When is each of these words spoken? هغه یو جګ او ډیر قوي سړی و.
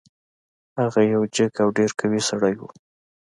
هغه 0.79 1.01
یو 1.13 1.21
جګ 1.35 1.53
او 1.63 1.69
ډیر 1.77 1.91
قوي 1.99 2.21
سړی 2.29 2.53
و. 2.57 2.61